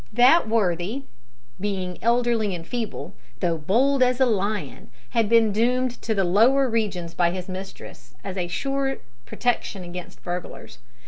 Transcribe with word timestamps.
That 0.13 0.49
worthy, 0.49 1.03
being 1.59 1.99
elderly 2.01 2.55
and 2.55 2.65
feeble, 2.65 3.13
though 3.39 3.59
bold 3.59 4.01
as 4.01 4.19
a 4.19 4.25
lion, 4.25 4.89
had 5.11 5.29
been 5.29 5.51
doomed 5.51 6.01
to 6.01 6.15
the 6.15 6.23
lower 6.23 6.67
regions 6.67 7.13
by 7.13 7.29
his 7.29 7.47
mistress, 7.47 8.15
as 8.23 8.35
a 8.35 8.47
sure 8.47 8.97
protection 9.27 9.83
against 9.83 10.23
burglars. 10.23 10.79